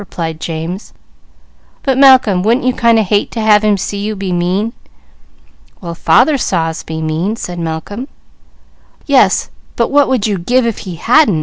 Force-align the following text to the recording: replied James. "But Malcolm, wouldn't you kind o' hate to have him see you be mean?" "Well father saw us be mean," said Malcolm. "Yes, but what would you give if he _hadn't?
replied 0.01 0.39
James. 0.39 0.93
"But 1.83 1.95
Malcolm, 1.95 2.41
wouldn't 2.41 2.65
you 2.65 2.73
kind 2.73 2.97
o' 2.97 3.03
hate 3.03 3.29
to 3.33 3.39
have 3.39 3.63
him 3.63 3.77
see 3.77 3.99
you 3.99 4.15
be 4.15 4.33
mean?" 4.33 4.73
"Well 5.79 5.93
father 5.93 6.39
saw 6.39 6.69
us 6.69 6.81
be 6.81 7.03
mean," 7.03 7.35
said 7.35 7.59
Malcolm. 7.59 8.07
"Yes, 9.05 9.51
but 9.75 9.91
what 9.91 10.09
would 10.09 10.25
you 10.25 10.39
give 10.39 10.65
if 10.65 10.79
he 10.89 10.97
_hadn't? 10.97 11.39